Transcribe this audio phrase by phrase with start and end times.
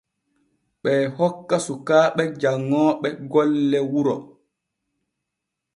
[0.81, 4.15] Ɓee hokka sukaaɓe janŋooɓe golle wuro.